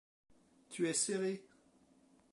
[0.71, 1.31] Tu es serré.